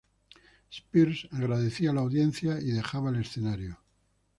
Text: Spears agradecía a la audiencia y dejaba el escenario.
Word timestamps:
Spears 0.71 1.27
agradecía 1.31 1.91
a 1.91 1.93
la 1.93 2.01
audiencia 2.01 2.59
y 2.59 2.71
dejaba 2.71 3.11
el 3.11 3.17
escenario. 3.21 3.77